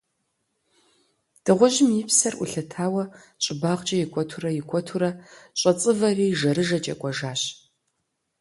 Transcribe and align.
Дыгъужьым 1.43 1.89
и 1.99 2.03
псэр 2.09 2.33
Ӏулъэтауэ, 2.37 3.03
щӀыбагъкӀэ 3.43 3.97
икӀуэтурэ, 4.03 4.49
икӀуэтурэ 4.59 5.11
щӀэцӀывэри 5.59 6.27
жэрыжэкӀэ 6.39 6.93
кӀуэжащ. 7.01 7.41